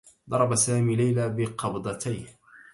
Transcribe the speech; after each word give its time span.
ضرب 0.29 0.55
سامي 0.55 0.95
ليلى 0.95 1.29
بقبضتيه. 1.29 2.25